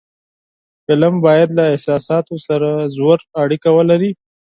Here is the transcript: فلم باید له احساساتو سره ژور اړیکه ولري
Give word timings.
فلم 0.85 1.15
باید 1.25 1.49
له 1.57 1.63
احساساتو 1.73 2.35
سره 2.47 2.69
ژور 2.95 3.19
اړیکه 3.43 3.69
ولري 3.77 4.11